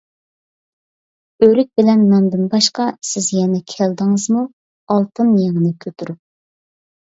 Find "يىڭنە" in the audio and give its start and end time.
5.47-5.75